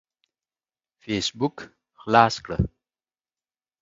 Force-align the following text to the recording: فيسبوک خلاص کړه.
فيسبوک 1.01 1.57
خلاص 2.01 2.35
کړه. 2.45 2.57